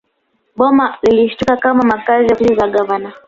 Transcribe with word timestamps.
Boma 0.55 0.97
lilitumika 1.03 1.57
kama 1.57 1.83
makazi 1.83 2.27
na 2.27 2.33
ofisi 2.33 2.55
za 2.55 2.67
gavana 2.67 3.13